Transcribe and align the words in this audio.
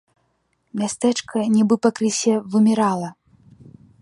Мястэчка 0.81 1.43
нібы 1.57 1.75
пакрысе 1.85 2.33
вымірала. 2.57 3.09